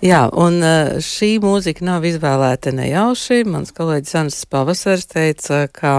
[0.00, 0.62] Jā, un
[1.04, 3.42] šī mūzika nav izvēlēta nejauši.
[3.44, 5.98] Mans kolēģis Anis Pavasars teica, ka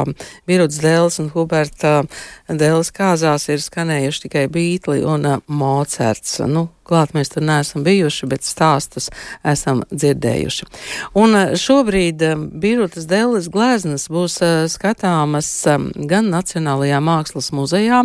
[0.49, 1.99] Biruts Dēls un Huberta
[2.49, 6.39] Dēls kāzās ir skanējuši tikai Bītli un Mocerts.
[6.49, 9.09] Nu, klāt mēs tur neesam bijuši, bet stāstus
[9.47, 10.67] esam dzirdējuši.
[11.21, 15.49] Un eh, šobrīd eh, Birutas Dēles gleznas būs eh, skatāmas
[16.11, 18.03] gan Nacionālajā mākslas muzejā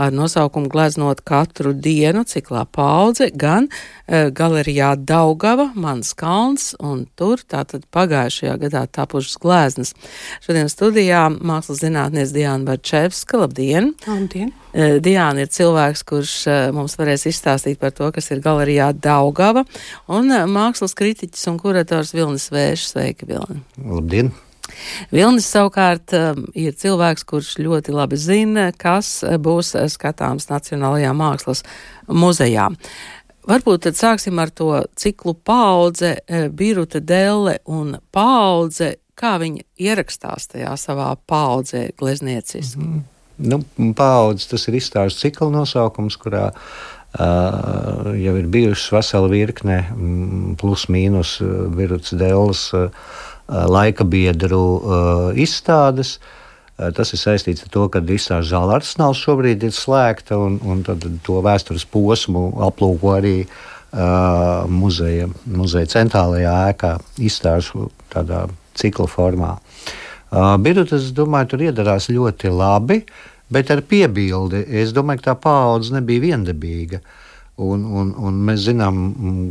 [0.00, 3.68] ar nosaukumu gleznot katru dienu ciklā paudze, gan
[4.10, 9.94] galerijā Daugava, Mans kalns, un tur tātad pagājušajā gadā tapušas gleznas.
[10.42, 13.44] Šodien studijā mākslas zinātnieks Diana Barčevska.
[13.44, 13.92] Labdien!
[14.08, 14.50] Labdien!
[15.02, 16.34] Diana ir cilvēks, kurš
[16.74, 19.64] mums varēs izstāstīt par to, kas ir galerijā Daugava,
[20.12, 22.86] un mākslas kritiķis un kurators Vilnis Vējš.
[22.92, 23.62] Sveiki, Vilni!
[23.80, 24.32] Labdien!
[25.10, 26.12] Vilnis savukārt
[26.54, 31.64] ir cilvēks, kurš ļoti labi zina, kas būs skatāms Nacionālajā mākslas
[32.06, 32.68] muzejā.
[33.50, 34.68] Varbūt tad sāksim ar to
[35.00, 36.18] ciklu paudze,
[36.54, 42.78] Biruta Delle un paudze, kā viņi ierakstās tajā savā paudzē gleznieciski.
[42.78, 43.08] Mm -hmm.
[43.40, 43.64] Nu,
[43.96, 50.86] Paudzes tas ir izstāžu cikla nosaukums, kurā uh, jau ir bijušas vesela virkne, mm, plus
[50.86, 51.38] mīnus
[51.74, 52.90] viruts dēls, uh,
[53.50, 56.18] laika biedru izstādes.
[56.96, 60.80] Tas ir saistīts ar to, ka izstāžu zāle arsenāls šobrīd ir slēgta, un, un
[61.26, 68.46] to vēstures posmu aplūko arī uh, muzeja, muzeja centrālajā ēkā, izstāžu tādā
[68.80, 69.50] cikla formā.
[70.30, 73.02] Uh, Birutas, domāju, tur iedarās ļoti labi.
[73.02, 74.62] Uh, bet ar piebildi.
[74.82, 77.02] Es domāju, ka tā paudze nebija viendabīga.
[77.60, 79.00] Un, un, un mēs zinām,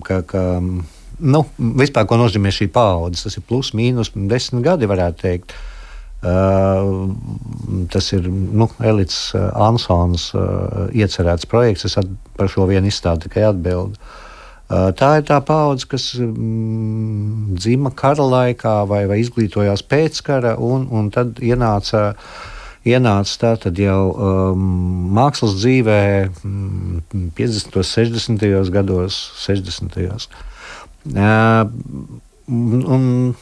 [0.05, 5.21] ka, ka nu, vispār, ko nozīmē šī paudze, tas ir plus mīnus desmit gadi, varētu
[5.26, 5.58] teikt.
[6.20, 7.14] Uh,
[7.93, 11.86] tas ir nu, Elīds uh, Ansons uh, iecerēts projekts.
[11.88, 11.95] Es
[12.36, 13.95] par šo vienu izstādi tikai atbildu.
[14.70, 20.58] Uh, tā ir tā paudze, kas mm, dzima kara laikā vai, vai izglītojās pēc kara,
[20.59, 22.36] un, un tad ienāca uh,
[22.87, 24.63] ienāca tātad jau um,
[25.15, 27.75] mākslas dzīvē mm, 50.
[27.75, 28.71] un 60.
[28.73, 29.99] gados, 60.
[31.09, 31.65] Uh,
[32.47, 33.35] un,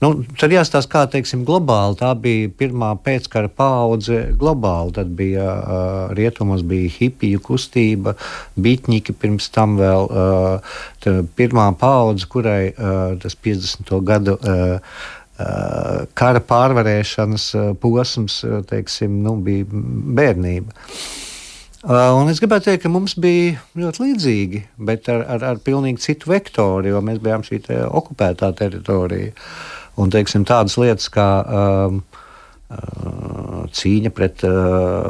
[0.00, 0.08] Nu,
[0.40, 1.98] tad jāstāsta, kā teiksim, globāli.
[2.00, 4.94] Tā bija pirmā pēckara paudze globāli.
[4.96, 8.14] Tad bija uh, rietumos bija hipiju kustība,
[8.56, 10.08] bitņiki pirms tam vēl.
[10.08, 13.92] Uh, pirmā paudze, kurai uh, tas 50.
[14.08, 14.38] gadu.
[14.40, 15.04] Uh,
[16.18, 19.66] kara pārvarēšanas eh, posms eh, teiksim, nu, bija
[20.20, 20.76] bērnība.
[21.80, 26.28] Un es gribētu teikt, ka mums bija ļoti līdzīgi, bet ar, ar, ar pilnīgi citu
[26.28, 29.32] vektoru, jo mēs bijām šī te okupētā teritorija.
[30.00, 32.02] Un teiksim, tādas lietas kā um,
[33.80, 34.44] cīņa pret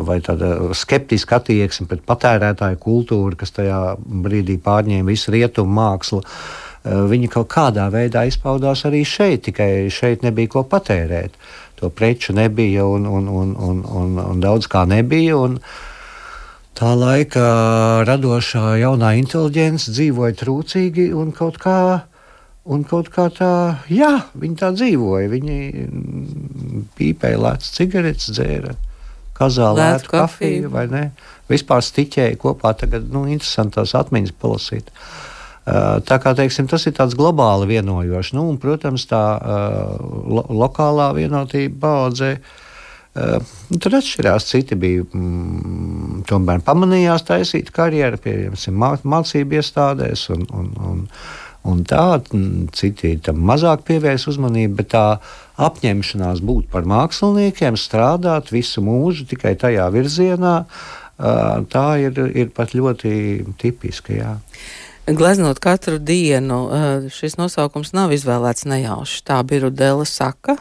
[0.07, 6.23] vai tāda skeptiska attieksme pret patērētāju kultūru, kas tajā brīdī pārņēma visu rietumu mākslu.
[6.23, 11.37] Uh, Eh, viņi kaut kādā veidā izpaudās arī šeit, tikai šeit nebija ko patērēt.
[11.81, 15.37] To preču nebija un, un, un, un, un, un daudz kā nebija.
[15.37, 15.61] Un,
[16.81, 17.41] Tā laika
[18.09, 22.07] radošā jaunā inteliģence dzīvoja trūcīgi un kaut kā,
[22.65, 23.51] un kaut kā tā,
[23.93, 25.29] jā, viņi tā dzīvoja.
[25.29, 25.59] Viņi
[26.97, 28.73] pīpēja lētas cigaretes, dzēra
[29.37, 31.03] kazā lētu kafiju vai ne.
[31.53, 34.89] Vispār stiķēja kopā, tagad, nu, interesantās atmiņas palasīt.
[34.89, 35.30] Uh,
[36.07, 39.23] Tā kā teiksim, tas ir tāds globāli vienojošs, nu, un, protams, tā
[40.27, 42.35] lo lokālā vienotība paudzē.
[42.41, 42.59] Uh,
[43.15, 44.47] tur atšķirās.
[44.47, 51.01] Citi bija mm, tomēr pamanījās taisīt karjeru, piemēram, mācību iestādēs, un, un, un,
[51.71, 52.05] un tā,
[52.77, 55.05] citi tam mazāk pievērsa uzmanību, bet tā
[55.61, 60.55] apņemšanās būt par māksliniekiem, strādāt visu mūžu tikai tajā virzienā,
[61.71, 63.11] tā ir, ir pat ļoti
[63.61, 64.15] tipiska.
[64.17, 64.39] Jā
[65.17, 66.59] gleznot katru dienu.
[66.73, 69.23] Eh, šis nosaukums nav izvēlēts nejauši.
[69.27, 70.57] Tā Birudela saka.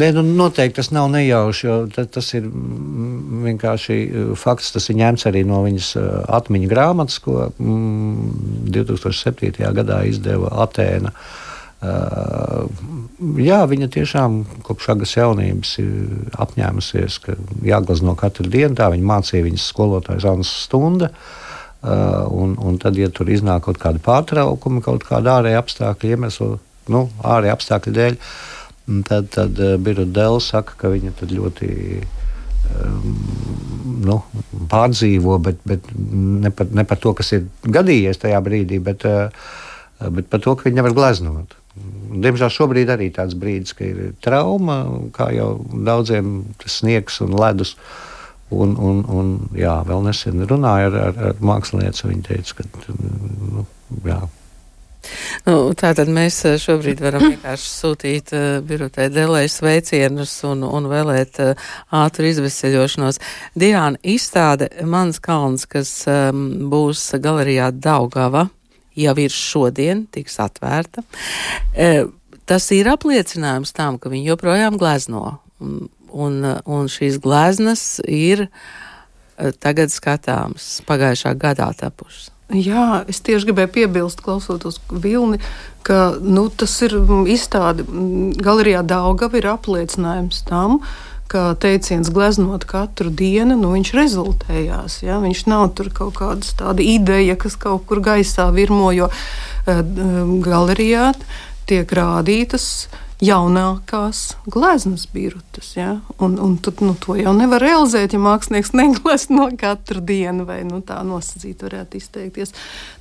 [0.00, 2.48] Nē, nu, noteikti tas nav nejauši, jo tas ir
[3.44, 4.72] vienkārši eh, fakts.
[4.74, 6.10] Tas ir ņemts arī no viņas eh,
[6.40, 9.56] atmiņu grāmatas, ko mm, 2007.
[9.80, 11.14] gadā izdeva Atēna.
[13.44, 18.72] Jā, viņa tiešām kopš agras jaunības ir apņēmusies, ka jāglazno katru dienu.
[18.78, 21.10] Tā viņa mācīja viņas skolotājas Annas Stunda.
[21.84, 26.54] Uh, un, un tad, ja tur iznāk kaut kāda pārtraukuma, kaut kāda ārēja apstākļa iemesla,
[26.88, 28.14] nu, ārēja apstākļu dēļ,
[29.04, 31.68] tad, tad uh, Birta Dēls saka, ka viņa ļoti
[32.00, 33.10] um,
[34.06, 34.16] nu,
[34.72, 37.44] pārdzīvo, bet, bet ne, par, ne par to, kas ir
[37.76, 41.52] gadījies tajā brīdī, bet, uh, bet par to, ka viņa nevar gleznot.
[42.24, 44.80] Diemžēl šobrīd arī tāds brīdis, ka ir trauma,
[45.12, 47.76] kā jau daudziem tas sniegs un ledus.
[47.76, 48.13] Uh,
[48.54, 52.08] Un, un, un jā, vēl nesen runāju ar, ar, ar mākslinieci.
[52.10, 52.94] Viņa teica, ka.
[52.94, 53.66] Nu,
[54.06, 54.22] jā.
[55.44, 61.40] Nu, tātad mēs eh, šobrīd varam vienkārši sūtīt uh, birotē delēju sveicienus un, un vēlēt
[61.44, 63.20] uh, ātru izveseļošanos.
[63.58, 68.46] Diāna izstāde Mans kalns, kas um, būs galerijā Daugava,
[68.96, 71.04] jau ir šodien, tiks atvērta.
[71.74, 72.06] Uh,
[72.48, 75.38] tas ir apliecinājums tam, ka viņi joprojām glezno.
[75.64, 75.84] Un,
[76.14, 82.30] un, un šīs gleznas ir uh, tagad skatāmas, pagājušā gadā tapušas.
[82.54, 85.40] Jā, es tieši gribēju piebilst, klausoties Vilni,
[85.86, 86.98] ka nu, tas ir
[87.32, 87.86] izstāde
[88.44, 90.82] galerijā Daugava ir apliecinājums tam,
[91.32, 95.00] ka teiciens gleznot katru dienu, nu, viņš rezultējās.
[95.06, 95.16] Ja?
[95.24, 99.80] Viņš nav tur kaut kāda tāda ideja, kas kaut kur gaisā virmo, jo uh,
[100.44, 101.14] galerijā
[101.64, 105.74] tiek rādītas uh, jaunākās gleznas birutas.
[105.76, 106.00] Ja?
[106.18, 110.80] Un, un tad, nu, to jau nevar realizēt, ja mākslinieks neglezno katru dienu, vai nu,
[110.86, 112.54] tā nosacīt varētu izteikties.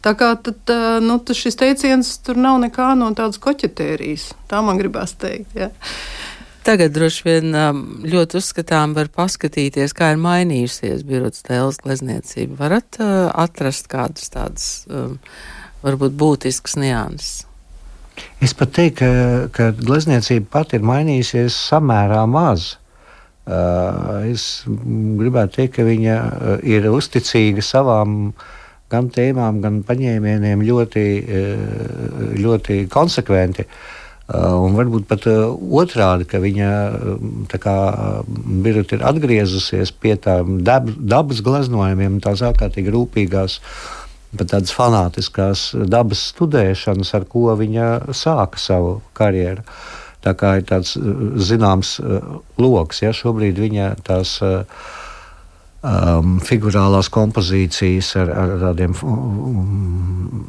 [0.05, 4.31] Tā kā tad, nu, tad šis teiciens tur nav nekā no tādas koķetērijas.
[4.51, 5.57] Tā man gribās teikt.
[5.57, 5.71] Ja?
[6.63, 7.55] Tagad droši vien
[8.07, 12.55] ļoti uzskatām, var paskatīties, kā ir mainījusies birotas tēlas glezniecība.
[12.61, 15.17] Varat uh, atrast kādas tādas, um,
[15.83, 17.41] varbūt būtiskas nianses.
[18.43, 22.73] Es pat teiktu, ka, ka glezniecība pati ir mainījusies samērā maz.
[23.43, 28.33] Uh, es gribētu teikt, ka viņa uh, ir uzticīga savām
[28.91, 33.67] gan tēmām, gan paņēmieniem ļoti, uh, ļoti konsekventi.
[34.33, 36.67] Un varbūt pat otrādi, ka viņa
[37.59, 37.73] kā,
[38.63, 44.02] ir atgriezusies pie tām dab, dabas gleznojumiem, tās ārkārtīgi rūpīgās uh,
[44.39, 49.65] pat tādas fanātiskās dabas studēšanas, ar ko viņa sāka savu karjeru.
[50.23, 50.95] Tā kā ir tāds
[51.43, 51.97] zināms
[52.61, 54.37] lokus, ja šobrīd viņa tās
[55.83, 60.47] um, figurālās kompozīcijas ar, ar tādiem um,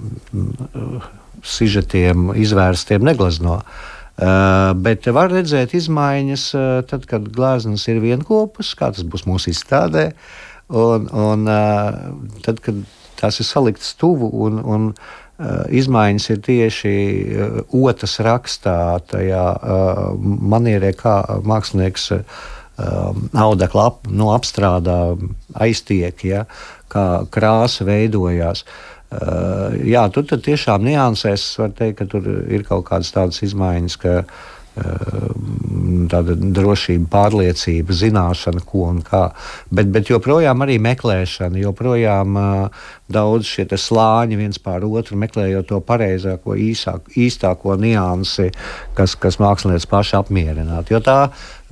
[1.45, 3.61] sižetiem, izvērstiem neglezno.
[4.15, 9.51] Uh, bet var redzēt izmaiņas, uh, tad, kad glāzes ir vienopus, kā tas būs mūsu
[9.51, 10.13] izstādē.
[10.71, 12.79] Un, un, uh, tad, kad
[13.21, 18.79] tās ir saliktas tuvu un, un uh, izmaiņas ir tieši uh, otras rakstā,
[19.11, 20.03] tajā uh,
[20.55, 22.13] manierē, kā mākslinieks
[22.75, 25.15] audekla ap, nu, apstrādā,
[25.63, 26.41] aiztiek, ja,
[26.91, 28.65] kā krāsa veidojās.
[29.87, 34.43] Jā, tur tiešām niansēs var teikt, ka tur ir kaut kādas tādas izmaiņas, ka uh,
[34.75, 39.29] tāda drošība, pārliecība, zināšana, ko un kā.
[39.71, 45.81] Bet, bet joprojām arī meklēšana, joprojām uh, daudz šie slāņi viens pār otru, meklējot to
[45.85, 48.51] pareizāko, īsāk, īstāko niansi,
[48.99, 50.97] kas, kas mākslinieks paši apmierinātu.
[50.97, 51.19] Jo tā,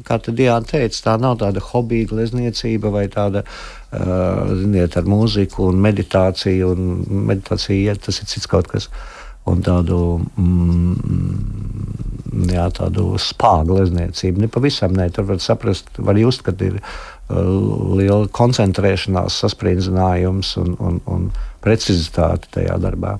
[0.06, 3.46] kā Diana teica, tā nav tāda hobija glezniecība vai tāda.
[3.92, 8.86] Uh, ziniet, ar mūziku un meditāciju, un meditācija, ja, tas ir cits kaut kas.
[9.44, 9.98] Un tādu
[10.40, 14.44] mm, jā, tādu spāgu glezniecību.
[14.44, 15.08] Ne pavisam ne.
[15.12, 16.86] Tur var saprast, var just, ka ir uh,
[17.98, 21.28] liela koncentrēšanās, saspringzinājums un, un, un
[21.64, 23.18] precizitāte tajā darbā.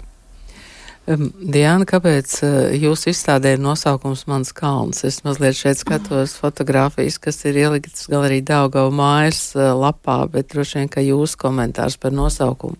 [1.02, 5.02] Diana, kāpēc uh, jūsu izstādē ir nosaukums Mans kalns?
[5.09, 10.78] Es mazliet šeit skatos fotogrāfijas, kas ir ieliktas galerija Daugava mājas uh, lapā, bet droši
[10.78, 12.78] vien, ka jūsu komentārs par nosaukumu.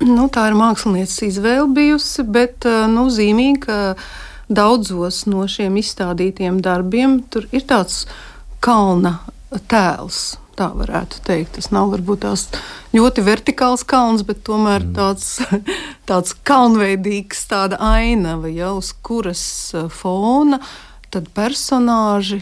[0.00, 3.74] Nu, tā ir mākslinieces izvēle bijusi, bet nu, zīmīgi, ka
[4.50, 8.04] daudzos no šiem izstādītiem darbiem tur ir tāds
[8.64, 9.20] kalna
[9.70, 10.38] tēls.
[10.58, 11.54] Tā varētu teikt.
[11.56, 12.42] Tas nav varbūt tās
[12.92, 14.92] ļoti vertikāls kalns, bet tomēr mm.
[14.98, 15.38] tāds,
[16.10, 19.42] tāds kalnveidīgs, tāda ainava, ja, uz kuras
[19.72, 20.60] uh, fona
[21.10, 22.38] tad personāži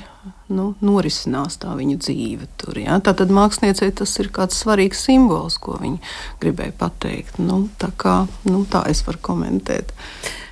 [0.52, 2.48] nu, norisinās tā viņa dzīve.
[2.60, 2.98] Tur, ja?
[3.04, 6.02] Tātad māksliniecei tas ir kāds svarīgs simbols, ko viņa
[6.42, 7.40] gribēja pateikt.
[7.40, 9.94] Nu, tā, kā, nu, tā es varu komentēt.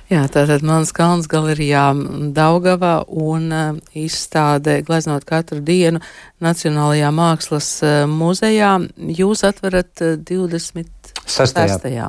[0.07, 1.89] Jā, tātad Mans kalns galerijā
[2.31, 5.99] Daugavā un uh, izstāde gleznot katru dienu
[6.43, 8.69] Nacionālajā mākslas uh, muzejā.
[8.95, 11.11] Jūs atverat uh, 20.
[11.27, 12.07] Sastajā.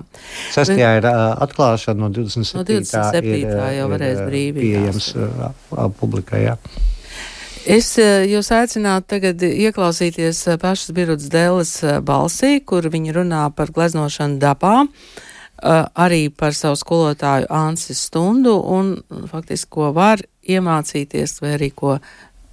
[0.55, 2.61] Sastajā ir uh, atklāšana no 27.
[2.61, 3.35] No 27.
[3.35, 4.63] Ir, jau varēs brīvi.
[4.63, 6.59] Pieejams uh, publikai, jā.
[7.69, 11.75] Es jūs aicinātu tagad ieklausīties pašas Birutas Dēles
[12.07, 14.85] balsī, kur viņa runā par gleznošanu dabā.
[14.87, 15.25] Uh,
[15.63, 18.97] arī par savu skolotāju Ansi stundu un
[19.31, 21.99] faktiski, ko var iemācīties, vai arī ko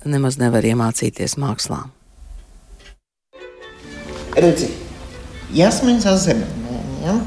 [0.05, 1.85] nemaz nevar iemācīties mākslā.
[4.35, 4.69] Redzi,
[5.55, 6.47] jāsmeņas zemē.
[7.05, 7.19] Ja?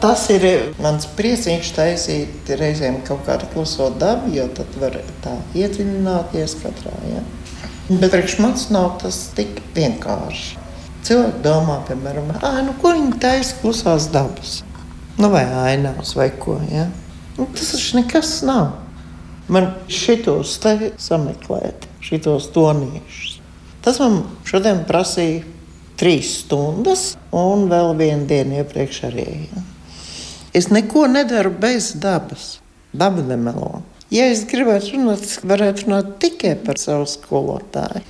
[0.00, 0.44] Tas ir
[0.80, 6.94] mans priecīgs taisīt reizēm kaut kādu kluso dabu, jo tad var tā iedziļināties katrā.
[7.10, 7.20] Ja?
[7.90, 10.56] Bet priekš manis nav tas tik vienkārši.
[11.04, 12.34] Cilvēki domā, piemēram,
[12.66, 14.60] nu, ko viņi taisa klusās dabas
[15.20, 16.58] nu, vai ainās, vai ko.
[16.72, 16.88] Ja?
[17.36, 18.72] Nu, tas taču nekas nav.
[19.50, 23.38] Man šitos te sameklēt, šitos tonīšus.
[23.84, 25.42] Tas man šodien prasīja
[26.00, 29.28] trīs stundas, un vēl vienu dienu iepriekš arī.
[29.50, 29.64] Ja.
[30.56, 32.58] Es neko nedaru bez dabas.
[32.92, 33.82] Daba nemelo.
[34.10, 38.02] Ja es gribētu runāt, es varētu runāt tikai par savu skolotāju.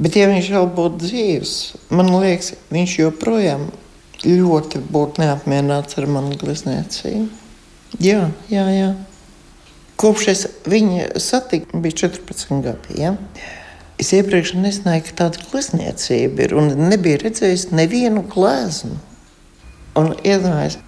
[0.00, 1.54] Bet, ja viņš vēl būtu dzīves,
[1.92, 3.66] man liekas, viņš joprojām
[4.24, 7.28] ļoti būtu neapmierināts ar manu glezniecību.
[8.00, 8.90] Jā, jā, jā.
[10.00, 12.96] Kopš es viņu satiku, bija 14 gadi.
[13.02, 13.14] Ja?
[14.00, 18.96] Es iepriekš nezināju, ka tāda glezniecība ir, un nebija redzējis nevienu gleznu.
[19.98, 20.78] Un iedomājieties,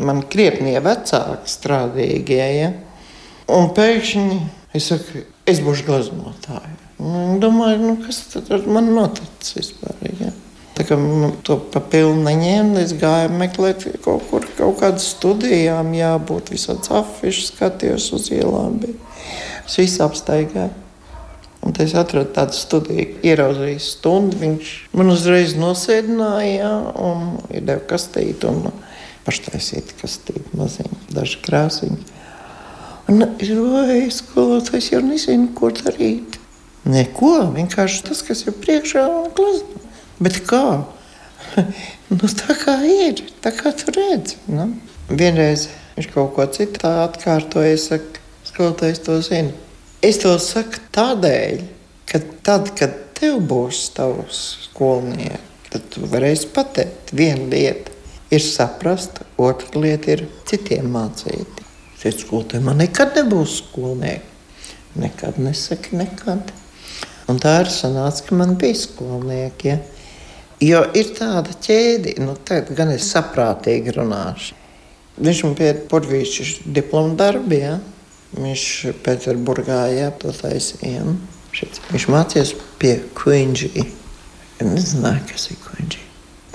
[0.00, 2.44] man krietni vecāki strādīgie.
[2.56, 2.70] Ja?
[3.52, 4.38] Un pēkšņi
[4.78, 6.76] es saku, es būšu gleznotāja.
[7.40, 10.00] Domāju, nu, kas tad ar mani noticis vispār?
[10.20, 10.32] Ja?
[10.80, 15.90] Tā kā nu, to pa pilnu neņēmu, es gāju meklēt kaut kur kaut kādas studijām,
[15.92, 18.78] jābūt visāds afišas, skatījos uz ielām.
[19.66, 20.70] Es visu apstaigāju.
[21.60, 24.38] Un es atradu tādu studiju, ieraudzīju stundu.
[24.40, 28.72] Viņš man uzreiz nosēdināja un iedeva kastīti un
[29.26, 32.00] paštaisīti kastīti maziņu, daži krāsiņi.
[33.12, 36.40] Un es domāju, skolotājs jau nezinu, ko darīt.
[36.88, 39.89] Neko, vienkārši tas, kas ir priekšā un glazūra.
[40.20, 40.64] Bet kā?
[42.12, 44.36] nu, tā kā ir, tā kā tu redzi.
[44.52, 44.68] Nu?
[45.08, 49.54] Vienreiz viņš kaut ko citu atkārtoja, es saku, skolotājs to zina.
[50.04, 51.64] Es to saku tādēļ,
[52.08, 57.92] ka tad, kad tev būs tavs skolnieks, tad tu varēsi pateikt, viena lieta
[58.30, 61.60] ir saprast, otra lieta ir citiem mācīt.
[62.00, 64.26] Es skolotāju, man nekad nebūs skolnieki.
[65.00, 66.48] Nekad nesaki, nekad.
[67.30, 69.68] Un tā ir sanāca, ka man bija skolnieki.
[69.68, 69.99] Ja?
[70.60, 74.58] Jo ir tāda ķēde, nu, tagad gan es saprātīgi runāšu.
[75.20, 77.78] Viņš man piedāvāja porvīšu diplomu darbu, ja?
[78.36, 78.66] viņš
[79.04, 81.02] Pēterburgā ja, to taisīja.
[81.90, 82.94] Viņš mācījās pie.
[84.60, 86.06] Es nezināju, kas ir Kuņģī.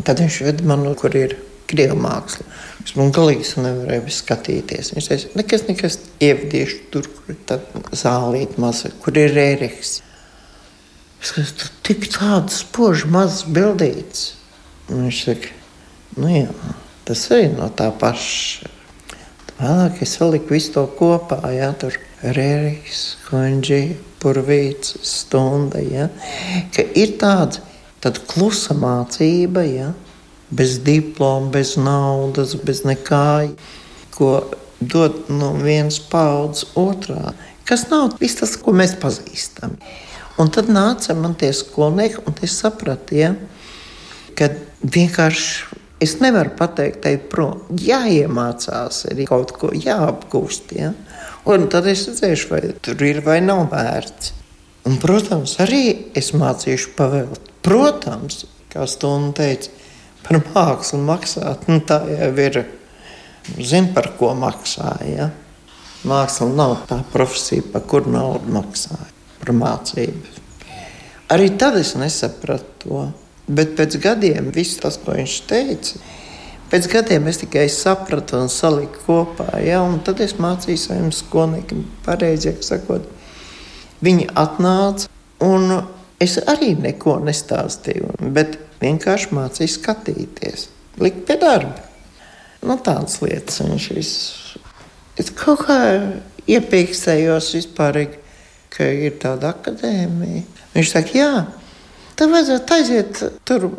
[0.06, 1.36] Tad viņš veda mani, kur ir
[1.70, 2.46] krievu māksla.
[2.86, 4.94] Es man galīgi nevarēju skatīties.
[4.94, 7.58] Viņš teica, nekas, nekas ievadīšu tur, kur ir tā
[7.98, 9.98] zālīta maza, kur ir Rēriks.
[11.22, 14.26] Es skatos, tik tādas spožas, mazas bildītas.
[14.92, 15.54] Un viņš saka,
[16.22, 16.50] nu jā,
[17.08, 18.72] tas arī no tā paša.
[19.56, 21.96] Vēlāk es saliku visu to kopā, jā, tur
[22.36, 26.10] Rēriks, Konģi, Purvīts, Stunda, jā,
[26.76, 27.62] ka ir tāds,
[28.04, 29.94] tad klusa mācība, jā,
[30.52, 33.56] bez diploma, bez naudas, bez nekā,
[34.16, 34.32] ko
[34.82, 37.34] dod no vienas paudzes otrā,
[37.66, 39.80] kas nav viss tas, ko mēs pazīstam.
[40.42, 43.32] Un tad nāca man tie skolnieki, un es sapratu, ja,
[44.36, 44.50] ka
[44.84, 50.74] vienkārši es nevaru pateikt, tai prom, jāiemācās, ir kaut ko jāapgūst.
[50.76, 50.92] Ja.
[51.48, 54.34] Un tad es redzēšu, vai tur ir vai nav vērts.
[54.86, 57.50] Un, protams, arī es mācīšu pavēlt.
[57.66, 59.72] Protams, kā Stūna teica,
[60.26, 62.66] par mākslu maksāt, nu, tā jau ir.
[63.56, 65.10] Zinu, par ko maksāja.
[65.30, 65.32] Ja?
[66.06, 69.15] Māksla nav tā profesija, par kuru naudu maksāja
[69.46, 70.42] par mācību.
[71.34, 73.06] Arī tad es nesapratu to.
[73.46, 76.00] Bet pēc gadiem viss tas, ko viņš teica,
[76.72, 79.60] pēc gadiem es tikai sapratu un saliku kopā.
[79.62, 79.84] Ja?
[79.86, 83.06] Un tad es mācīju saviem skolniekiem, pareizāk sakot,
[84.06, 85.12] viņi atnāca
[85.46, 85.78] un
[86.22, 90.70] es arī neko nestāstīju, bet vienkārši mācīju skatīties,
[91.02, 91.86] likt pie darba.
[92.66, 94.30] Nu, tādas lietas viņš viss.
[95.22, 95.78] Es kaut kā
[96.50, 98.25] iepīkstējos vispārīgi
[98.76, 100.44] ka ir tāda akadēmija.
[100.76, 101.30] Viņš saka, jā,
[102.20, 103.70] tev vajadzētu aiziet tur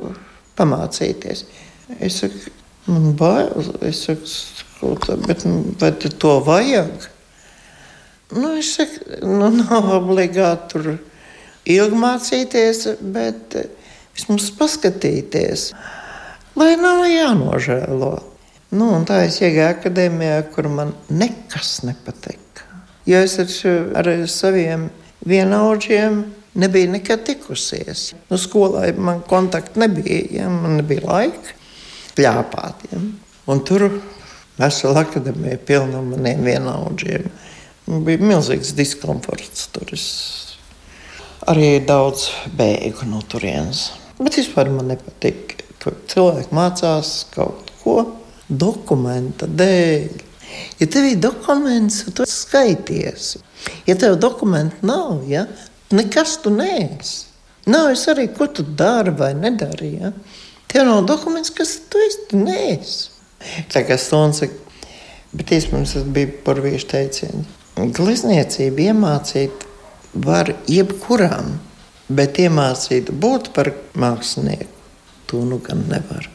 [0.57, 1.45] pamācīties.
[2.00, 2.55] Es saku,
[2.88, 4.95] man bail, es saku,
[5.26, 7.11] bet nu, vai to vajag?
[8.35, 10.88] Nu, es saku, nu, nav obligāti tur
[11.67, 13.59] ilgi mācīties, bet
[14.17, 15.69] vismaz paskatīties,
[16.57, 18.15] lai nav jānožēlo.
[18.76, 22.46] Nu, tā es iegāju akadēmijā, kur man nekas nepatika.
[23.07, 24.89] Jo es ar saviem
[25.27, 26.25] vienaudžiem
[26.57, 28.13] nebiju nekad tikusies.
[28.31, 30.49] Nu, skolā man kontakta nebija, ja?
[30.51, 31.55] man nebija laika
[32.17, 32.87] pļāpāt.
[32.93, 33.03] Ja?
[33.53, 33.87] Un tur
[34.59, 37.29] vesela akadēmija pilna ar maniem vienaudžiem.
[37.87, 39.69] Man bija milzīgs diskomforts.
[39.75, 40.07] Tur es
[41.47, 43.91] arī daudz bēgu no turienes.
[44.19, 48.01] Bet vispār man nepatīk, ka cilvēki mācās kaut ko
[48.49, 50.25] dokumenta dēļ.
[50.81, 53.37] Ja tev ir dokuments, tu skaities.
[53.89, 55.47] Ja tev dokumentu nav, ja,
[55.91, 57.25] nekas tu neesi.
[57.67, 59.97] Nav es arī, ko tu dari vai nedari.
[59.99, 60.13] Ja.
[60.71, 63.11] Tev nav dokuments, kas tu īsti neesi.
[63.73, 64.53] Tā kā saka,
[65.37, 67.49] Bet īstenībā tas bija porvīšu teiciens.
[67.77, 69.67] Glezniecību iemācīt
[70.25, 71.59] var jebkuram,
[72.09, 74.71] bet iemācīt būt par mākslinieku,
[75.29, 76.31] to nu gan nevar.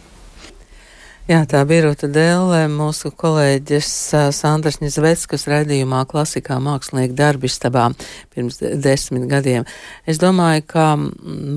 [1.32, 3.90] Jā, tā bija Rūta Dēlē, mūsu kolēģis
[4.36, 7.86] Sandrs Ņizveckas raidījumā klasikā mākslinieka darbistabā
[8.34, 9.64] pirms desmit gadiem.
[10.04, 10.88] Es domāju, ka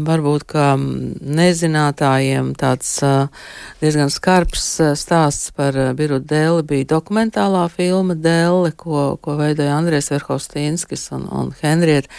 [0.06, 2.92] varbūt, ka nezinātājiem tāds
[3.80, 4.68] diezgan skarbs
[5.00, 11.50] stāsts par Biruta Dēli bija dokumentālā filma Dēle, ko, ko veidoja Andrēs Verhostīnskis un, un
[11.64, 12.12] Henrieta.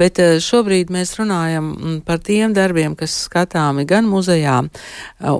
[0.00, 4.62] Bet šobrīd mēs runājam par tiem darbiem, kas skatāmi gan muzejā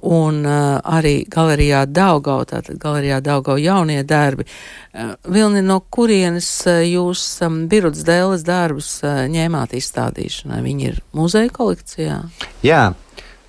[0.02, 4.44] un arī galerijā galerijā Daugau, tātad galerijā Daugau jaunie darbi.
[4.92, 10.62] Eh, Vilni, no kurienes eh, jūs um, Biruts Dēles darbus uh, ņēmāt izstādīšanai?
[10.62, 12.18] Viņi ir muzeja kolekcijā?
[12.62, 12.94] Jā.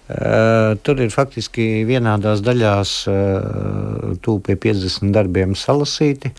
[0.03, 6.33] Uh, tur ir faktiski vienādās daļās uh, tūp pie 50 darbiem salasīti.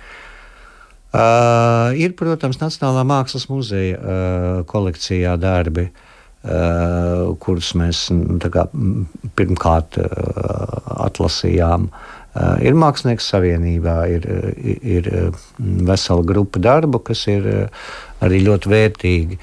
[1.14, 5.88] Uh, ir, protams, Nacionālā mākslas muzeja uh, kolekcijā darbi.
[5.90, 6.13] Uh,
[7.40, 8.06] kurus mēs
[8.52, 8.66] kā,
[9.38, 10.08] pirmkārt uh,
[11.06, 11.88] atlasījām.
[11.88, 12.24] Uh,
[12.64, 14.28] ir Mākslinieks savienībā, ir,
[14.82, 15.10] ir
[15.58, 17.46] vesela grupa darbu, kas ir
[18.24, 19.38] arī ļoti vērtīgi.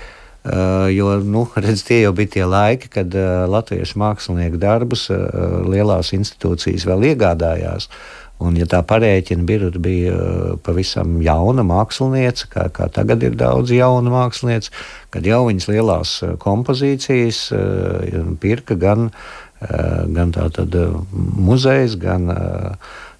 [0.91, 3.15] Jo nu, redz, tie jau bija tie laiki, kad
[3.53, 7.87] latviešu mākslinieku darbus lielās institūcijas vēl iegādājās.
[8.41, 13.73] Un, ja tā parēķina, Birta bija uh, pavisam jauna mākslinieca, kā, kā tagad ir daudz
[13.75, 14.73] jaunu māksliniecu,
[15.13, 19.09] kad jau viņas lielās uh, kompozīcijas uh, pirka gan,
[19.61, 20.73] gan tātad
[21.13, 22.31] muzejs, gan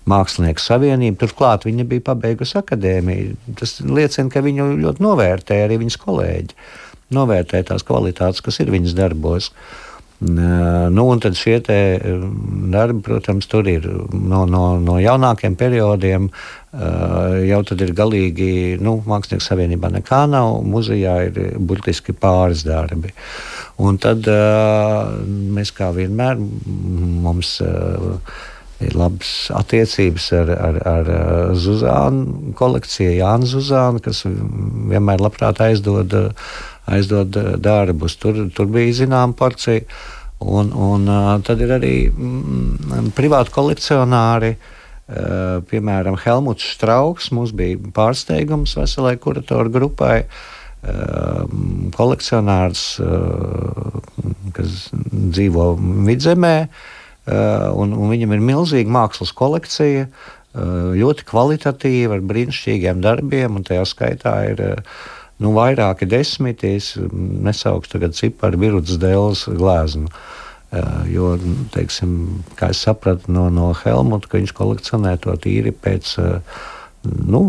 [0.10, 1.20] Mākslinieku savienība.
[1.22, 3.36] Turklāt viņa bija pabeigusi akadēmiju.
[3.60, 6.58] Tas liecina, ka viņu ļoti novērtē arī viņas kolēģi.
[7.14, 9.52] Novērtē tās kvalitātes, kas ir viņas darbos.
[9.52, 9.91] Uh,
[10.22, 16.28] Nu, un tad šie darbi, protams, tur ir no, no, no jaunākiem periodiem.
[17.48, 18.52] Jau tad ir galīgi,
[18.86, 23.10] nu, Mākslinieku savienībā nekā nav, muzejā ir burtiski pāris darbi.
[23.82, 24.30] Un tad
[25.58, 27.58] mēs kā vienmēr mums
[28.82, 31.10] ir labas attiecības ar, ar, ar
[31.58, 36.14] Zuzānu kolekciju, Jānu Zuzānu, kas vienmēr labprāt aizdod
[36.90, 38.18] aizdod eh, darbus.
[38.22, 39.86] Tur, tur bija zināma porcija.
[40.42, 44.56] Un, un uh, tad ir arī mm, privāti kolekcionāri.
[45.12, 50.24] Uh, piemēram, Helmuts Strauks mums bija pārsteigums veselai kuratoru grupai.
[51.94, 52.84] Kolekcionārs,
[54.58, 55.66] kas dzīvo
[56.08, 56.56] vidzemē,
[57.30, 60.08] un, un viņam ir milzīga mākslas kolekcija,
[60.98, 64.98] ļoti kvalitatīva, ar brīnišķīgiem darbiem, un tajā skaitā ir uh,
[65.42, 70.12] nu, vairāki desmiti, es nesaukšu tagad ciparu virutas dēles glēznu.
[70.72, 71.34] Uh, jo,
[71.74, 76.62] teiksim, kā es sapratu no, no Helmuta, ka viņš kolekcionē to tīri pēc uh,
[77.04, 77.42] nu,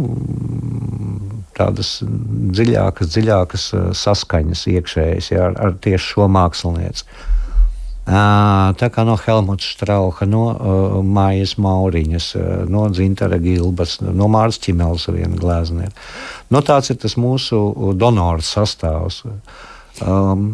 [1.56, 3.68] tādas dziļākas, dziļākas
[4.00, 7.06] saskaņas iekšējas ja, ar, ar tieši šo mākslinieci.
[8.02, 14.58] Tā kā no Helmuta Strauha, no uh, Mājas Mauriņas, uh, no Dzintara Gilbas, no Māras
[14.58, 15.94] Čimels viena gleznieka.
[16.50, 17.60] No tāds ir tas mūsu
[17.94, 19.22] donoru sastāvs.
[20.02, 20.48] Um,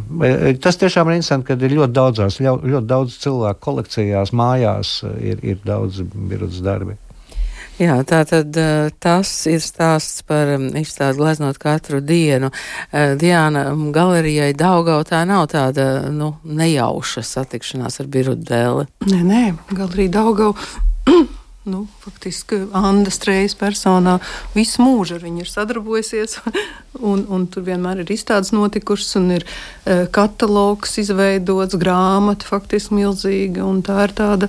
[0.61, 5.61] tas tiešām ir interesanti, ka ir ļoti daudzās, ļoti daudz cilvēku kolekcijās, mājās ir, ir
[5.65, 6.99] daudz birotas darbi.
[7.79, 8.57] Jā, tā tad
[8.99, 12.51] tas ir stāsts par izstādi gleznot katru dienu.
[12.91, 18.89] Diana, galerijai Daugau tā nav tāda, nu, nejauša satikšanās ar birudēli.
[19.07, 19.45] Nē, nē,
[19.79, 20.57] galerija Daugau
[21.69, 24.19] nu, faktiski Anna Strējas personā
[24.57, 26.39] visu mūžu ar viņu ir sadarbojusies.
[26.99, 33.69] Un, un tur vienmēr ir izstādes notikušas, un ir e, katalogs izveidots, grāmata faktiski milzīga.
[33.87, 34.49] Tā ir tāda,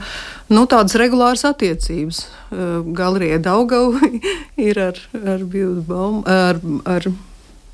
[0.49, 2.23] nu, tādas regulāras attiecības.
[2.25, 3.91] E, Galerija Daugau
[4.69, 7.11] ir ar, ar Bilbao, ar, ar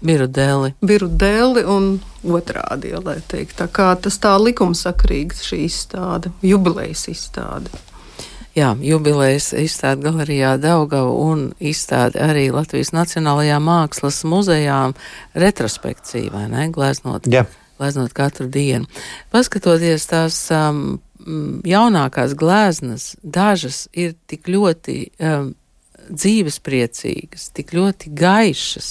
[0.05, 0.73] Biru dēli.
[0.86, 1.95] Biru dēli un
[2.27, 3.55] otrādi, lai teikt.
[3.62, 7.71] Tā kā tas tā likumsakrīgs šī izstāde, jubilejas izstāde.
[8.55, 14.77] Jā, jubilejas izstāde galerijā Daugava un izstāde arī Latvijas Nacionālajā mākslas muzejā
[15.35, 17.43] retrospekcija, vai ne, gleznot, Jā.
[17.75, 18.87] gleznot katru dienu.
[19.35, 21.01] Paskatoties tās um,
[21.67, 25.51] jaunākās gleznas, dažas ir tik ļoti um,
[26.07, 28.89] dzīvespriecīgas, tik ļoti gaišas.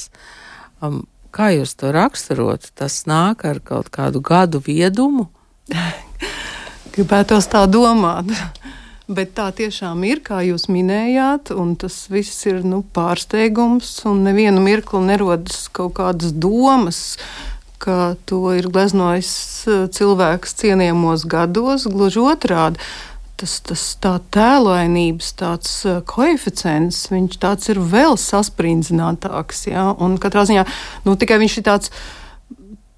[0.84, 2.68] Um, kā jūs to raksturot?
[2.76, 5.30] Tas nāk ar kaut kādu gadu viedumu?
[6.94, 8.28] Gribētos tā domāt.
[9.04, 13.98] Bet tā tiešām ir, kā jūs minējāt, un tas viss ir nu, pārsteigums.
[14.08, 17.18] Nevienu mirkli nerodas kaut kādas domas,
[17.84, 19.34] ka to ir gleznojis
[19.68, 21.84] eh, cilvēks cienījamos gados.
[21.84, 22.80] Gluži otrādi.
[23.36, 25.70] tas, tas tā tēlainības tāds
[26.08, 29.66] koeficients, viņš tāds ir vēl sasprindzinātāks.
[29.68, 29.90] Ja?
[30.00, 30.64] Un katrā ziņā,
[31.04, 31.92] nu, tikai viņš ir tāds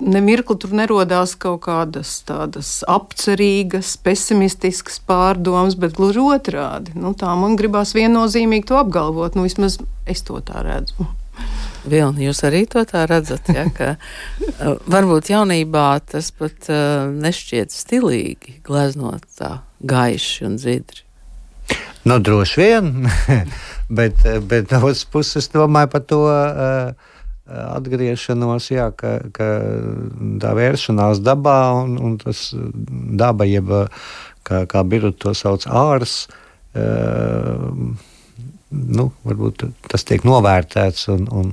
[0.01, 6.97] nemirkli tur nerodās kaut kādas tādas apcerīgas, pesimistiskas pārdomas, bet gluži otrādi.
[6.99, 9.37] Nu, tā man gribās viennozīmīgi to apgalvot.
[9.37, 9.79] Nu, vismaz
[10.09, 11.09] es to tā redzu.
[11.87, 17.73] Vilni, jūs arī to tā redzat, ja, ka uh, varbūt jaunībā tas pat uh, nešķiet
[17.73, 21.05] stilīgi gleznot tā gaiši un dzidri.
[22.07, 22.91] Nu, droši vien,
[23.99, 26.25] bet, bet no otras puses domāju par to.
[26.31, 27.15] Uh,
[27.47, 29.47] atgriešanos, jā, ka, ka
[30.43, 33.71] tā vēršanās dabā un, un tas daba, jeb
[34.47, 36.25] kā, kā biruta to sauc ārs,
[36.75, 37.71] uh,
[38.71, 41.53] nu, varbūt tas tiek novērtēts un, un,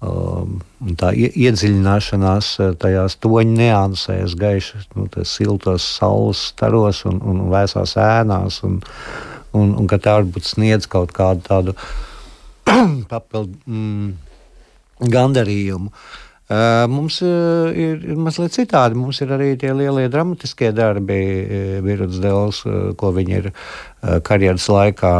[0.00, 7.98] um, un tā iedziļināšanās tajās toņu niansēs, gaišas, nu, siltos saules staros un, un vēsās
[8.00, 8.80] ēnās, un,
[9.52, 11.76] un, un ka tā varbūt sniedz kaut kādu tādu
[13.12, 13.60] papildu.
[13.68, 14.16] Mm,
[15.00, 15.92] gandarījumu.
[16.48, 18.96] Uh, mums uh, ir, ir mazliet citādi.
[18.96, 22.62] Mums ir arī tie lielie dramatiskie darbi, uh, Virūtas Dēls,
[22.96, 23.50] ko viņa ir
[24.24, 25.10] karjeras laikā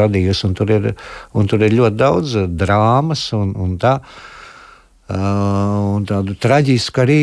[0.00, 0.48] radījusi.
[0.48, 0.90] Un tur, ir,
[1.38, 4.00] un tur ir ļoti daudz drāmas un, un tā.
[5.08, 7.20] Un tādu traģisku arī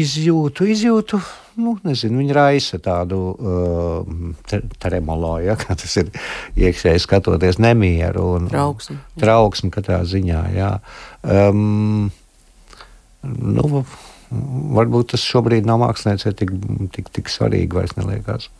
[0.00, 1.20] izjūtu, izjūtu
[1.62, 6.10] nu, nezinu, viņi raisa tādu uh, tremolo, ja, kā tas ir
[6.58, 8.98] iekšēji skatoties nemieru un trauksmi.
[9.22, 10.72] Trauksmi katrā ziņā, jā.
[11.22, 12.10] Um,
[13.22, 13.84] nu,
[14.78, 16.54] varbūt tas šobrīd nav māksliniecei tik,
[16.94, 18.50] tik, tik svarīgi vairs neliekās.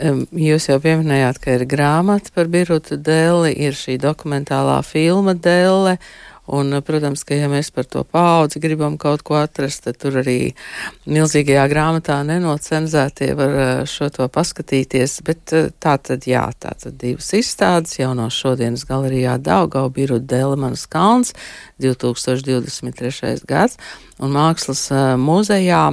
[0.00, 5.96] Jūs jau pieminējāt, ka ir grāmata par Birutu dēli, ir šī dokumentālā filma dēle.
[5.96, 10.18] Uh, Un, protams, ka ja mēs par to paudzi gribam kaut ko atrast, tad tur
[10.22, 10.50] arī
[11.06, 15.20] milzīgajā grāmatā nenocenzētie var eh, šo to paskatīties.
[15.26, 20.18] Bet eh, tā tad, jā, tā tad divas izstādes jau no šodienas galerijā Daugau biru
[20.18, 21.34] Delemanas kalns
[21.82, 23.46] 2023.
[23.46, 23.78] gads
[24.18, 24.88] un mākslas
[25.22, 25.84] muzejā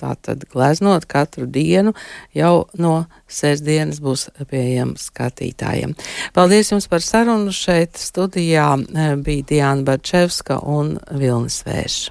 [0.00, 1.94] tātad gleznot katru dienu
[2.36, 5.94] jau no sestdienas būs pieejams skatītājiem.
[6.34, 8.68] Paldies jums par sarunu šeit studijā
[9.24, 12.02] bija Diana Barčevska un Vilnis Vērš.